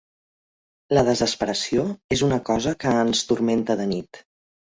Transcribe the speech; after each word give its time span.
La 0.97 1.03
desesperació 1.09 1.83
és 2.17 2.25
una 2.29 2.41
cosa 2.49 2.73
que 2.85 2.93
ens 3.03 3.23
turmenta 3.33 3.79
de 3.83 3.89
nit. 3.95 4.23